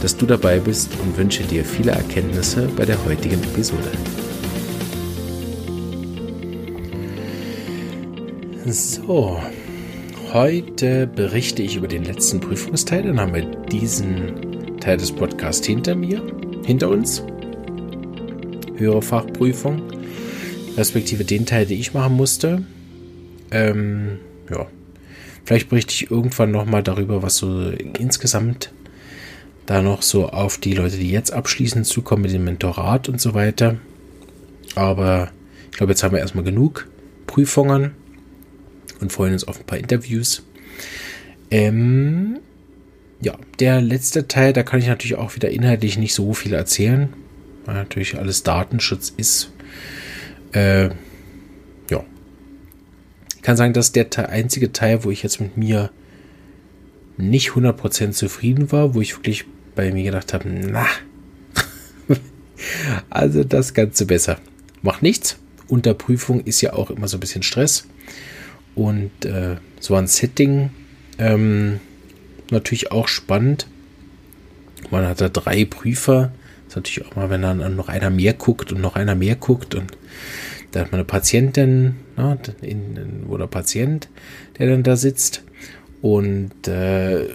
[0.00, 3.90] dass du dabei bist und wünsche dir viele Erkenntnisse bei der heutigen Episode.
[8.66, 9.40] So,
[10.32, 13.02] heute berichte ich über den letzten Prüfungsteil.
[13.02, 16.22] Dann haben wir diesen Teil des Podcasts hinter mir,
[16.64, 17.22] hinter uns.
[18.76, 19.82] Höhere Fachprüfung,
[20.76, 22.62] respektive den Teil, den ich machen musste.
[23.50, 24.18] Ähm,
[24.50, 24.66] ja,
[25.44, 28.72] vielleicht berichte ich irgendwann nochmal darüber, was so insgesamt
[29.70, 33.34] da noch so auf die Leute, die jetzt abschließen, zukommen mit dem Mentorat und so
[33.34, 33.76] weiter.
[34.74, 35.30] Aber
[35.70, 36.88] ich glaube, jetzt haben wir erstmal genug
[37.28, 37.92] Prüfungen
[39.00, 40.42] und freuen uns auf ein paar Interviews.
[41.52, 42.40] Ähm,
[43.20, 47.08] ja, der letzte Teil, da kann ich natürlich auch wieder inhaltlich nicht so viel erzählen,
[47.64, 49.52] weil natürlich alles Datenschutz ist.
[50.50, 50.86] Äh,
[51.90, 52.04] ja.
[53.36, 55.92] Ich kann sagen, dass der einzige Teil, wo ich jetzt mit mir
[57.16, 60.86] nicht 100% zufrieden war, wo ich wirklich bei mir gedacht habe, na,
[63.10, 64.38] also das Ganze besser.
[64.82, 65.38] Macht nichts.
[65.68, 67.86] Unter Prüfung ist ja auch immer so ein bisschen Stress.
[68.74, 70.70] Und äh, so ein Setting
[71.18, 71.80] ähm,
[72.50, 73.66] natürlich auch spannend.
[74.90, 76.32] Man hat da drei Prüfer.
[76.64, 79.36] Das ist natürlich auch mal, wenn dann noch einer mehr guckt und noch einer mehr
[79.36, 79.92] guckt und
[80.72, 84.08] da hat man eine Patientin, ne, in, in, oder Patient,
[84.58, 85.42] der dann da sitzt.
[86.00, 87.28] Und äh,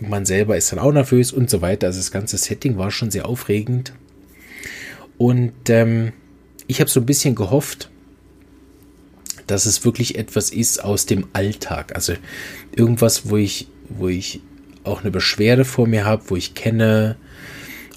[0.00, 1.88] man selber ist dann auch nervös und so weiter.
[1.88, 3.92] Also das ganze Setting war schon sehr aufregend.
[5.18, 6.12] Und ähm,
[6.66, 7.90] ich habe so ein bisschen gehofft,
[9.46, 11.94] dass es wirklich etwas ist aus dem Alltag.
[11.94, 12.14] Also
[12.74, 14.40] irgendwas, wo ich, wo ich
[14.84, 17.16] auch eine Beschwerde vor mir habe, wo ich kenne.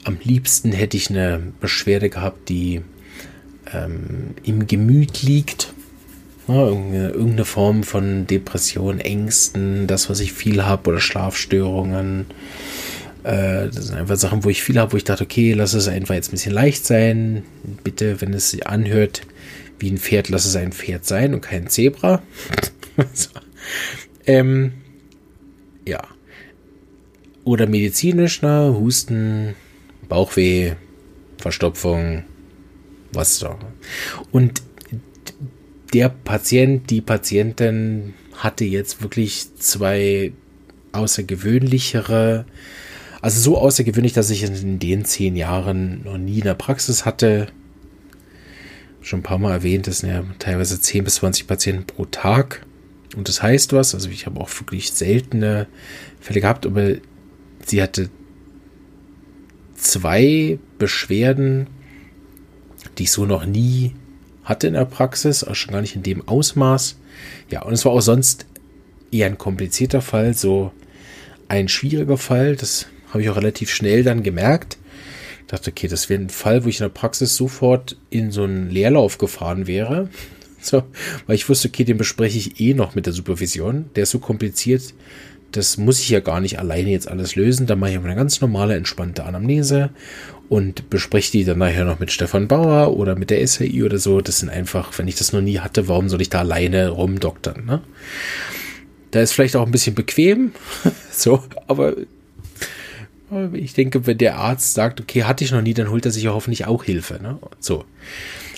[0.04, 2.82] Am liebsten hätte ich eine Beschwerde gehabt, die
[3.72, 5.74] ähm, im Gemüt liegt
[6.48, 6.68] ja,
[7.10, 12.26] irgendeine Form von Depression, Ängsten, das, was ich viel habe oder Schlafstörungen.
[13.24, 15.88] Äh, das sind einfach Sachen, wo ich viel habe, wo ich dachte, okay, lass es
[15.88, 17.44] einfach jetzt ein bisschen leicht sein.
[17.84, 19.22] Bitte, wenn es sich anhört
[19.80, 22.22] wie ein Pferd, lass es ein Pferd sein und kein Zebra.
[23.14, 23.30] so.
[24.26, 24.74] ähm,
[25.88, 26.02] ja.
[27.46, 28.76] Oder medizinisch, ne?
[28.78, 29.56] Husten,
[30.08, 30.74] Bauchweh,
[31.38, 32.24] Verstopfung,
[33.12, 33.58] was da.
[34.32, 34.62] Und
[35.94, 40.34] der Patient, die Patientin hatte jetzt wirklich zwei
[40.92, 42.46] außergewöhnlichere,
[43.22, 47.48] also so außergewöhnlich, dass ich in den zehn Jahren noch nie in der Praxis hatte.
[49.02, 52.66] Schon ein paar Mal erwähnt, das sind ja teilweise 10 bis 20 Patienten pro Tag.
[53.16, 55.68] Und das heißt was, also ich habe auch wirklich seltene
[56.20, 56.96] Fälle gehabt, aber
[57.66, 58.10] sie hatte
[59.76, 61.68] zwei Beschwerden,
[62.98, 63.94] die ich so noch nie
[64.44, 66.98] hatte in der Praxis, auch schon gar nicht in dem Ausmaß.
[67.50, 68.46] Ja, und es war auch sonst
[69.12, 70.72] eher ein komplizierter Fall, so
[71.48, 72.56] ein schwieriger Fall.
[72.56, 74.78] Das habe ich auch relativ schnell dann gemerkt.
[75.42, 78.44] Ich dachte, okay, das wäre ein Fall, wo ich in der Praxis sofort in so
[78.44, 80.10] einen Leerlauf gefahren wäre.
[80.66, 80.84] So,
[81.28, 83.90] weil ich wusste, okay, den bespreche ich eh noch mit der Supervision.
[83.98, 84.94] Der ist so kompliziert,
[85.54, 87.68] das muss ich ja gar nicht alleine jetzt alles lösen.
[87.68, 89.92] Da mache ich eine ganz normale, entspannte Anamnese
[90.50, 94.22] und bespreche die dann nachher noch mit Stefan Bauer oder mit der SAI oder so.
[94.22, 97.66] Das sind einfach, wenn ich das noch nie hatte, warum soll ich da alleine rumdoktern?
[97.66, 97.82] Ne?
[99.12, 100.52] Da ist vielleicht auch ein bisschen bequem,
[101.12, 101.96] so, aber
[103.54, 106.24] ich denke, wenn der Arzt sagt, okay, hatte ich noch nie, dann holt er sich
[106.24, 107.20] ja hoffentlich auch Hilfe.
[107.22, 107.40] Ne?
[107.60, 107.86] So.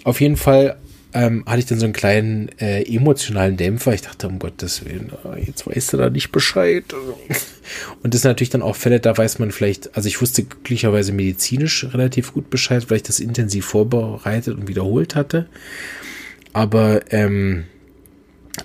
[0.03, 0.77] Auf jeden Fall
[1.15, 3.93] ähm, hatte ich dann so einen kleinen äh, emotionalen Dämpfer.
[3.93, 6.83] Ich dachte, um Gottes Willen, oh, jetzt weißt du da nicht Bescheid.
[8.03, 11.13] Und das sind natürlich dann auch Fälle, da weiß man vielleicht, also ich wusste glücklicherweise
[11.13, 15.47] medizinisch relativ gut Bescheid, weil ich das intensiv vorbereitet und wiederholt hatte.
[16.51, 17.63] Aber ähm,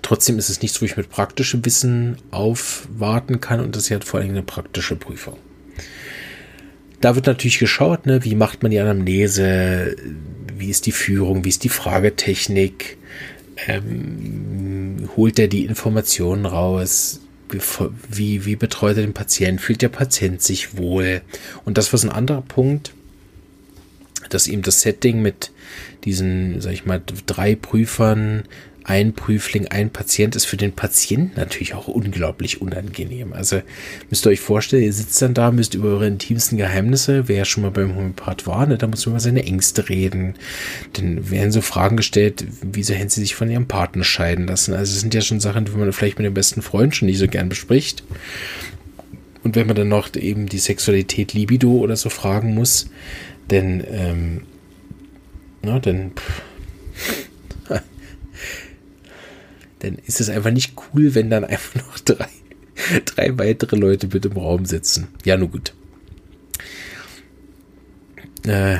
[0.02, 4.00] trotzdem ist es nichts, wo ich mit praktischem Wissen aufwarten kann und das ist ja
[4.00, 5.36] vor allem eine praktische Prüfung.
[7.00, 9.96] Da wird natürlich geschaut, ne, wie macht man die Anamnese,
[10.60, 12.98] wie ist die Führung, wie ist die Fragetechnik,
[13.66, 17.20] ähm, holt er die Informationen raus,
[18.08, 21.22] wie, wie betreut er den Patienten, fühlt der Patient sich wohl.
[21.64, 22.92] Und das war so ein anderer Punkt,
[24.28, 25.50] dass ihm das Setting mit
[26.04, 28.44] diesen, sag ich mal, drei Prüfern
[28.90, 33.32] ein Prüfling, ein Patient ist für den Patienten natürlich auch unglaublich unangenehm.
[33.32, 33.62] Also
[34.10, 37.44] müsst ihr euch vorstellen, ihr sitzt dann da, müsst über eure intimsten Geheimnisse, wer ja
[37.44, 40.34] schon mal beim Homöopath war, ne, da muss man über seine Ängste reden.
[40.94, 44.74] Dann werden so Fragen gestellt, wieso hätten sie sich von ihrem Partner scheiden lassen?
[44.74, 47.18] Also es sind ja schon Sachen, die man vielleicht mit dem besten Freund schon nicht
[47.18, 48.02] so gern bespricht.
[49.44, 52.90] Und wenn man dann noch eben die Sexualität Libido oder so fragen muss,
[53.52, 54.42] denn, ähm,
[55.62, 56.10] na, dann,
[59.80, 62.28] dann ist es einfach nicht cool, wenn dann einfach noch drei,
[63.04, 65.08] drei weitere Leute mit im Raum sitzen.
[65.24, 65.74] Ja, nur gut.
[68.46, 68.78] Äh,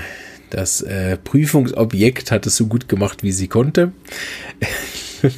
[0.51, 3.93] das äh, Prüfungsobjekt hat es so gut gemacht, wie sie konnte.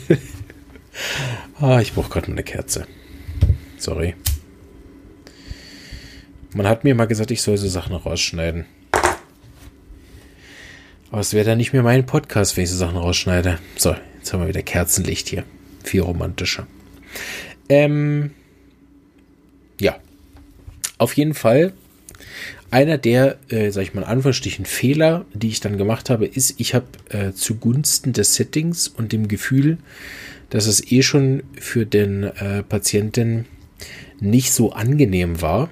[1.61, 2.87] ah, ich brauche gerade eine Kerze.
[3.79, 4.15] Sorry.
[6.55, 8.67] Man hat mir mal gesagt, ich soll so Sachen rausschneiden.
[11.11, 13.59] Aber es wäre dann nicht mehr mein Podcast, wenn ich so Sachen rausschneide.
[13.77, 15.43] So, jetzt haben wir wieder Kerzenlicht hier.
[15.83, 16.69] Viel romantischer.
[17.69, 18.31] Ähm,
[19.81, 19.97] ja.
[20.97, 21.73] Auf jeden Fall.
[22.71, 26.75] Einer der, äh, sag ich mal, Anführungsstrichen Fehler, die ich dann gemacht habe, ist, ich
[26.75, 29.79] habe äh, zugunsten des Settings und dem Gefühl,
[30.51, 33.47] dass es eh schon für den äh, Patienten
[34.21, 35.69] nicht so angenehm war,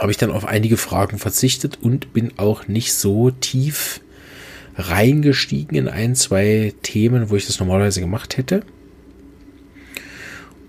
[0.00, 4.00] habe ich dann auf einige Fragen verzichtet und bin auch nicht so tief
[4.76, 8.62] reingestiegen in ein, zwei Themen, wo ich das normalerweise gemacht hätte.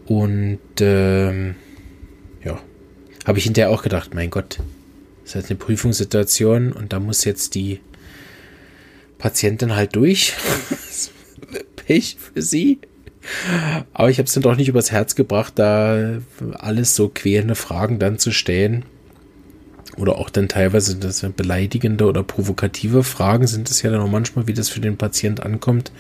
[0.06, 1.56] Und ähm,
[2.44, 2.60] ja,
[3.26, 4.60] habe ich hinterher auch gedacht, mein Gott,
[5.22, 7.80] das ist halt eine Prüfungssituation und da muss jetzt die
[9.18, 10.34] Patientin halt durch.
[11.76, 12.80] Pech für sie.
[13.94, 16.20] Aber ich habe es dann doch nicht übers Herz gebracht, da
[16.54, 18.86] alles so quälende Fragen dann zu stellen
[19.98, 24.48] oder auch dann teilweise das beleidigende oder provokative Fragen sind es ja dann auch manchmal,
[24.48, 25.92] wie das für den Patient ankommt.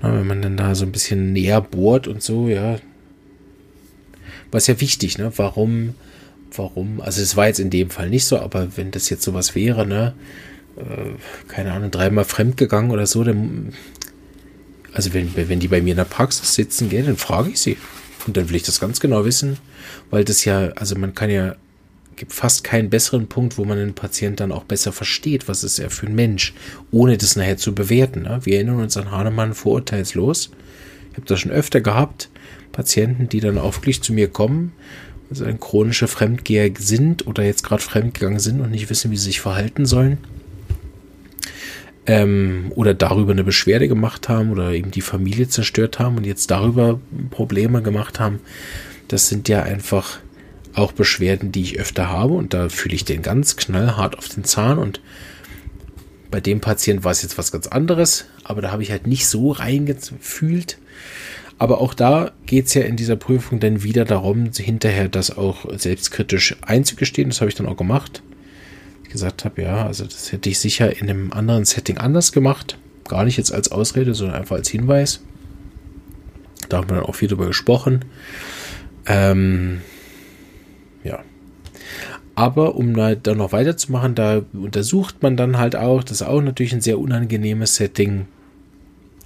[0.00, 2.78] Na, wenn man dann da so ein bisschen näher bohrt und so, ja.
[4.50, 5.32] Was ja wichtig, ne?
[5.36, 5.94] Warum,
[6.54, 9.54] warum, also es war jetzt in dem Fall nicht so, aber wenn das jetzt sowas
[9.54, 10.14] wäre, ne,
[10.76, 13.72] äh, keine Ahnung, dreimal fremdgegangen oder so, dann,
[14.92, 17.76] also wenn, wenn die bei mir in der Praxis sitzen, gell, dann frage ich sie.
[18.26, 19.56] Und dann will ich das ganz genau wissen,
[20.10, 21.56] weil das ja, also man kann ja
[22.18, 25.78] gibt fast keinen besseren Punkt, wo man den Patient dann auch besser versteht, was ist
[25.78, 26.54] er für ein Mensch,
[26.90, 28.22] ohne das nachher zu bewerten.
[28.22, 28.40] Ne?
[28.42, 30.50] Wir erinnern uns an Hahnemann vorurteilslos.
[31.10, 32.28] Ich habe das schon öfter gehabt,
[32.72, 34.72] Patienten, die dann wirklich zu mir kommen,
[35.30, 39.24] also ein chronische Fremdgeher sind oder jetzt gerade fremdgegangen sind und nicht wissen, wie sie
[39.24, 40.18] sich verhalten sollen.
[42.06, 46.50] Ähm, oder darüber eine Beschwerde gemacht haben oder eben die Familie zerstört haben und jetzt
[46.50, 46.98] darüber
[47.30, 48.40] Probleme gemacht haben.
[49.08, 50.18] Das sind ja einfach
[50.78, 54.44] auch Beschwerden, die ich öfter habe und da fühle ich den ganz knallhart auf den
[54.44, 55.00] Zahn und
[56.30, 59.26] bei dem Patient war es jetzt was ganz anderes, aber da habe ich halt nicht
[59.26, 60.78] so reingefühlt.
[61.58, 65.66] Aber auch da geht es ja in dieser Prüfung dann wieder darum, hinterher das auch
[65.76, 67.30] selbstkritisch einzugestehen.
[67.30, 68.22] Das habe ich dann auch gemacht.
[69.04, 72.78] Ich gesagt habe, ja, also das hätte ich sicher in einem anderen Setting anders gemacht.
[73.08, 75.20] Gar nicht jetzt als Ausrede, sondern einfach als Hinweis.
[76.68, 78.04] Da haben wir dann auch viel drüber gesprochen.
[79.06, 79.80] Ähm,
[81.04, 81.20] ja.
[82.34, 86.72] Aber um da noch weiterzumachen, da untersucht man dann halt auch, das ist auch natürlich
[86.72, 88.26] ein sehr unangenehmes Setting.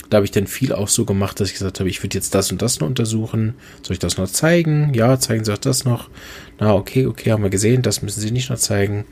[0.08, 2.34] Da habe ich dann viel auch so gemacht, dass ich gesagt habe, ich würde jetzt
[2.34, 3.54] das und das noch untersuchen.
[3.82, 4.92] Soll ich das noch zeigen?
[4.94, 6.10] Ja, zeigen Sie auch das noch.
[6.58, 9.04] Na, okay, okay, haben wir gesehen, das müssen Sie nicht noch zeigen.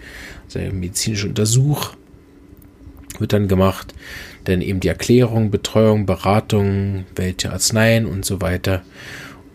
[0.55, 1.95] Der medizinische Untersuch
[3.19, 3.95] wird dann gemacht.
[4.45, 8.83] Dann eben die Erklärung, Betreuung, Beratung, welche Arzneien und so weiter.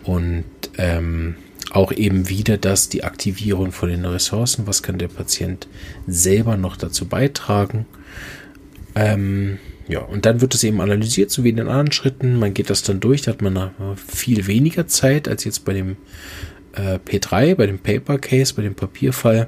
[0.03, 0.45] Und
[0.77, 1.35] ähm,
[1.71, 4.67] auch eben wieder das, die Aktivierung von den Ressourcen.
[4.67, 5.67] Was kann der Patient
[6.07, 7.85] selber noch dazu beitragen?
[8.95, 12.39] Ähm, ja, und dann wird es eben analysiert, so wie in den anderen Schritten.
[12.39, 13.71] Man geht das dann durch, da hat man
[14.07, 15.97] viel weniger Zeit als jetzt bei dem
[16.73, 19.47] äh, P3, bei dem Paper Case, bei dem Papierfall.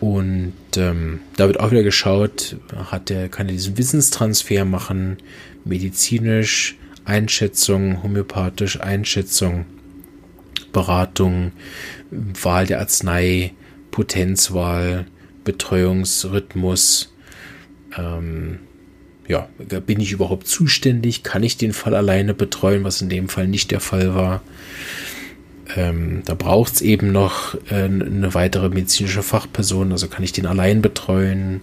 [0.00, 2.56] Und ähm, da wird auch wieder geschaut,
[2.90, 5.18] hat der, kann er diesen Wissenstransfer machen,
[5.64, 9.64] medizinisch, Einschätzung, homöopathisch, Einschätzung
[10.72, 11.52] Beratung,
[12.10, 13.52] Wahl der Arznei,
[13.90, 15.06] Potenzwahl,
[15.44, 17.14] Betreuungsrhythmus.
[17.96, 18.60] Ähm,
[19.28, 19.48] ja,
[19.86, 21.22] bin ich überhaupt zuständig?
[21.22, 24.42] Kann ich den Fall alleine betreuen, was in dem Fall nicht der Fall war?
[25.76, 30.46] Ähm, da braucht es eben noch äh, eine weitere medizinische Fachperson, also kann ich den
[30.46, 31.60] allein betreuen.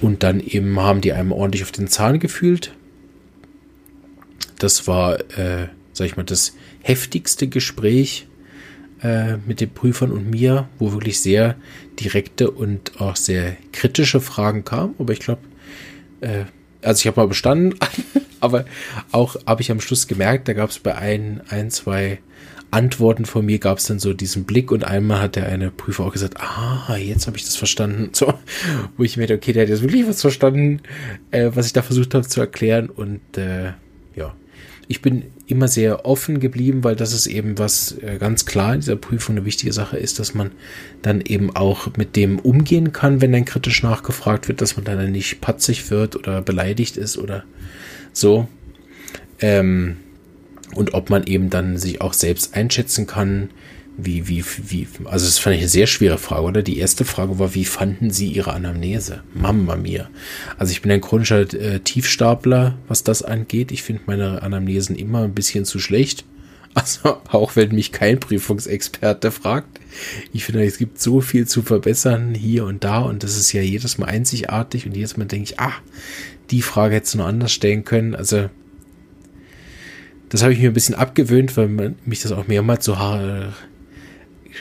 [0.00, 2.72] Und dann eben haben die einem ordentlich auf den Zahn gefühlt.
[4.58, 8.26] Das war, äh, sag ich mal, das heftigste Gespräch
[9.02, 11.56] äh, mit den Prüfern und mir, wo wirklich sehr
[12.00, 14.94] direkte und auch sehr kritische Fragen kamen.
[14.98, 15.42] Aber ich glaube,
[16.20, 16.44] äh,
[16.82, 17.74] also ich habe mal bestanden,
[18.40, 18.64] aber
[19.12, 22.18] auch habe ich am Schluss gemerkt, da gab es bei ein, ein, zwei
[22.70, 26.04] Antworten von mir gab es dann so diesen Blick und einmal hat der eine Prüfer
[26.04, 28.10] auch gesagt, ah, jetzt habe ich das verstanden.
[28.18, 28.34] So,
[28.96, 30.80] wo ich mir dachte, okay, der hat jetzt wirklich was verstanden,
[31.30, 33.72] äh, was ich da versucht habe zu erklären und äh,
[34.88, 38.80] ich bin immer sehr offen geblieben, weil das ist eben was äh, ganz klar in
[38.80, 40.50] dieser Prüfung eine wichtige Sache ist, dass man
[41.02, 45.12] dann eben auch mit dem umgehen kann, wenn dann kritisch nachgefragt wird, dass man dann
[45.12, 47.44] nicht patzig wird oder beleidigt ist oder
[48.14, 48.48] so.
[49.40, 49.98] Ähm,
[50.74, 53.50] und ob man eben dann sich auch selbst einschätzen kann,
[54.00, 56.62] wie, wie, wie, also das fand ich eine sehr schwere Frage, oder?
[56.62, 59.22] Die erste Frage war, wie fanden Sie Ihre Anamnese?
[59.34, 60.08] Mama mir.
[60.56, 63.72] Also ich bin ein chronischer äh, Tiefstapler, was das angeht.
[63.72, 66.24] Ich finde meine Anamnesen immer ein bisschen zu schlecht.
[66.74, 69.80] Also auch wenn mich kein Prüfungsexperte fragt.
[70.32, 73.62] Ich finde, es gibt so viel zu verbessern hier und da und das ist ja
[73.62, 75.72] jedes Mal einzigartig und jedes Mal denke ich, ah,
[76.50, 78.14] die Frage hättest du noch anders stellen können.
[78.14, 78.48] Also
[80.28, 82.98] das habe ich mir ein bisschen abgewöhnt, weil mich das auch mehrmals so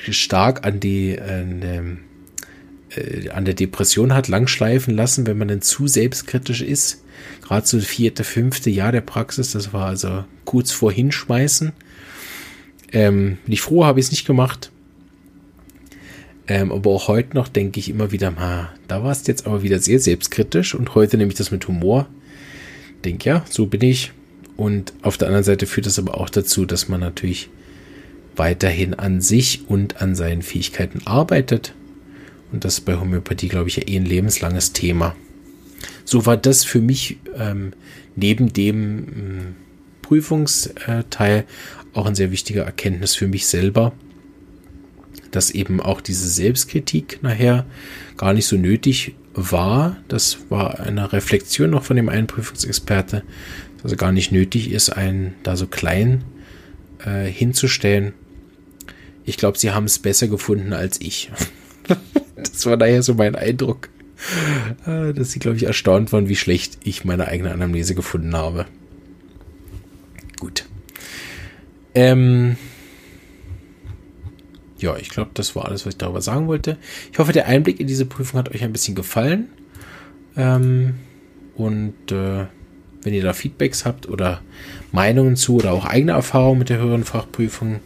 [0.10, 1.98] stark an die an, ähm,
[2.96, 7.04] äh, an der Depression hat langschleifen lassen, wenn man dann zu selbstkritisch ist.
[7.42, 11.74] Gerade so vierte, fünfte Jahr der Praxis, das war also kurz vor Hinschmeißen.
[12.94, 14.72] Ähm, bin ich froh, habe ich es nicht gemacht.
[16.48, 19.80] Ähm, aber auch heute noch denke ich immer wieder, ma, da warst jetzt aber wieder
[19.80, 22.08] sehr selbstkritisch und heute nehme ich das mit Humor.
[23.04, 24.14] Denke ja, so bin ich.
[24.56, 27.50] Und auf der anderen Seite führt das aber auch dazu, dass man natürlich
[28.38, 31.74] weiterhin an sich und an seinen Fähigkeiten arbeitet.
[32.52, 35.16] Und das ist bei Homöopathie, glaube ich, ja eh ein lebenslanges Thema.
[36.06, 37.74] So war das für mich ähm,
[38.16, 39.56] neben dem ähm,
[40.02, 41.46] Prüfungsteil
[41.94, 43.92] auch ein sehr wichtiger Erkenntnis für mich selber,
[45.32, 47.66] dass eben auch diese Selbstkritik nachher
[48.16, 49.98] gar nicht so nötig war.
[50.08, 53.24] Das war eine Reflexion noch von dem einen Prüfungsexperte,
[53.78, 56.24] dass also gar nicht nötig ist, einen da so klein
[57.06, 58.14] äh, hinzustellen
[59.28, 61.30] ich glaube, sie haben es besser gefunden als ich.
[62.36, 63.90] das war daher so mein Eindruck,
[64.86, 68.66] äh, dass sie, glaube ich, erstaunt waren, wie schlecht ich meine eigene Anamnese gefunden habe.
[70.40, 70.66] Gut.
[71.94, 72.56] Ähm,
[74.80, 76.78] ja, ich glaube, das war alles, was ich darüber sagen wollte.
[77.12, 79.50] Ich hoffe, der Einblick in diese Prüfung hat euch ein bisschen gefallen.
[80.38, 80.96] Ähm,
[81.56, 82.46] und äh,
[83.02, 84.42] wenn ihr da Feedbacks habt oder
[84.94, 87.82] Meinungen zu oder auch eigene Erfahrungen mit der höheren Fachprüfung,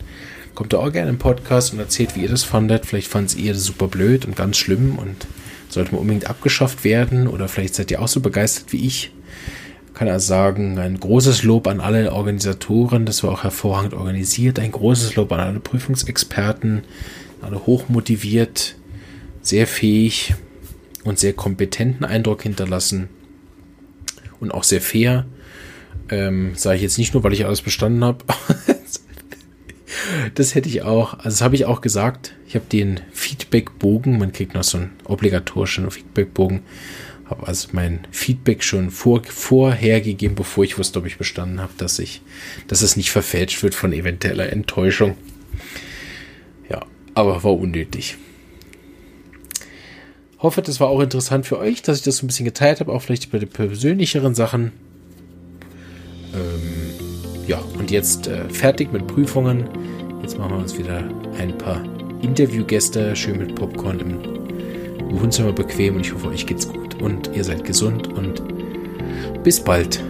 [0.61, 2.85] kommt da auch gerne im Podcast und erzählt, wie ihr das fandet.
[2.85, 5.25] Vielleicht fandet ihr das super blöd und ganz schlimm und
[5.69, 9.11] sollte man unbedingt abgeschafft werden oder vielleicht seid ihr auch so begeistert wie ich.
[9.95, 14.59] Kann also sagen, ein großes Lob an alle Organisatoren, das war auch hervorragend organisiert.
[14.59, 16.83] Ein großes Lob an alle Prüfungsexperten,
[17.41, 18.75] alle hochmotiviert,
[19.41, 20.35] sehr fähig
[21.03, 23.09] und sehr kompetenten Eindruck hinterlassen
[24.39, 25.25] und auch sehr fair.
[26.09, 28.23] Ähm, Sage ich jetzt nicht nur, weil ich alles bestanden habe,
[30.35, 31.13] das hätte ich auch.
[31.13, 32.33] Also das habe ich auch gesagt.
[32.47, 36.61] Ich habe den Feedbackbogen, man kriegt noch so einen obligatorischen Feedbackbogen,
[37.25, 41.99] habe also mein Feedback schon vor, vorhergegeben, bevor ich wusste, ob ich bestanden habe, dass
[41.99, 42.21] ich,
[42.67, 45.17] dass es nicht verfälscht wird von eventueller Enttäuschung.
[46.69, 48.17] Ja, aber war unnötig.
[50.39, 52.91] Hoffe, das war auch interessant für euch, dass ich das so ein bisschen geteilt habe,
[52.91, 54.71] auch vielleicht bei den persönlicheren Sachen.
[56.33, 56.70] Ähm,
[57.47, 59.65] ja, und jetzt äh, fertig mit Prüfungen.
[60.21, 61.03] Jetzt machen wir uns wieder
[61.39, 61.83] ein paar
[62.21, 64.19] Interviewgäste, schön mit Popcorn im,
[65.09, 68.41] im Wohnzimmer bequem und ich hoffe, euch geht's gut und ihr seid gesund und
[69.43, 70.03] bis bald.